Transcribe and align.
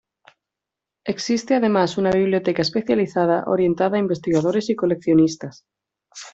Existe 1.05 1.53
además 1.53 1.99
una 1.99 2.09
biblioteca 2.09 2.63
especializada 2.63 3.43
orientada 3.45 3.97
a 3.97 3.99
investigadores 3.99 4.67
y 4.71 4.75
coleccionistas. 4.75 5.63